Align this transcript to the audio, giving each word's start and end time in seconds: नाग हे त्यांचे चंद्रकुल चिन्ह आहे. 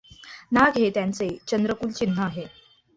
नाग 0.51 0.77
हे 0.77 0.89
त्यांचे 0.89 1.29
चंद्रकुल 1.47 1.91
चिन्ह 1.91 2.21
आहे. 2.23 2.45